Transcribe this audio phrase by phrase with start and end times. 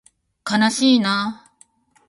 [0.43, 1.51] かなしいな